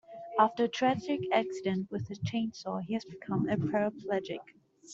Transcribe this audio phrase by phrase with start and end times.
[0.39, 4.41] After a tragic accident with a chainsaw he has become a paraplegic.